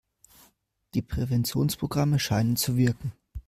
Die 0.95 1.03
Präventionsprogramme 1.03 2.17
scheinen 2.17 2.55
zu 2.55 2.75
wirken. 2.75 3.11